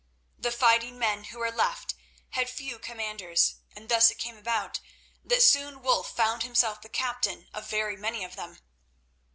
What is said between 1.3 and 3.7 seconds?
were left had few commanders,